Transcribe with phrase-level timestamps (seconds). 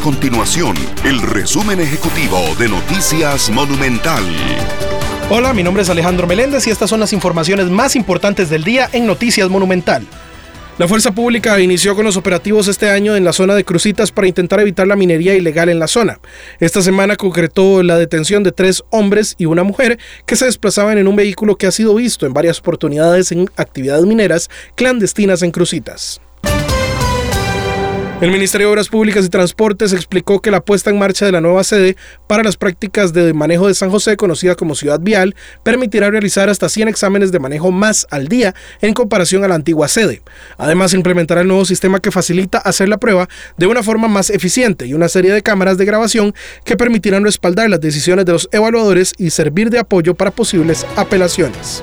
[0.00, 4.24] continuación el resumen ejecutivo de Noticias Monumental.
[5.28, 8.88] Hola, mi nombre es Alejandro Meléndez y estas son las informaciones más importantes del día
[8.92, 10.06] en Noticias Monumental.
[10.78, 14.26] La Fuerza Pública inició con los operativos este año en la zona de Crucitas para
[14.26, 16.18] intentar evitar la minería ilegal en la zona.
[16.60, 21.08] Esta semana concretó la detención de tres hombres y una mujer que se desplazaban en
[21.08, 26.22] un vehículo que ha sido visto en varias oportunidades en actividades mineras clandestinas en Crucitas.
[28.20, 31.40] El Ministerio de Obras Públicas y Transportes explicó que la puesta en marcha de la
[31.40, 36.10] nueva sede para las prácticas de manejo de San José, conocida como Ciudad Vial, permitirá
[36.10, 40.20] realizar hasta 100 exámenes de manejo más al día en comparación a la antigua sede.
[40.58, 44.84] Además, implementará el nuevo sistema que facilita hacer la prueba de una forma más eficiente
[44.84, 46.34] y una serie de cámaras de grabación
[46.66, 51.82] que permitirán respaldar las decisiones de los evaluadores y servir de apoyo para posibles apelaciones.